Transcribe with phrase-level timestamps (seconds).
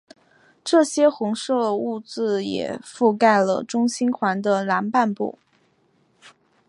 [0.63, 5.37] 这些红色物质也覆盖了中心环的南半部。